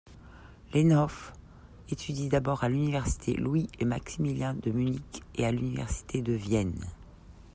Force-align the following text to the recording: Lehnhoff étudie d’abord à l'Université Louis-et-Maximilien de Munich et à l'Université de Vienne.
Lehnhoff 0.73 1.31
étudie 1.91 2.27
d’abord 2.27 2.63
à 2.63 2.69
l'Université 2.69 3.33
Louis-et-Maximilien 3.35 4.55
de 4.55 4.71
Munich 4.71 5.21
et 5.35 5.45
à 5.45 5.51
l'Université 5.51 6.23
de 6.23 6.33
Vienne. 6.33 6.83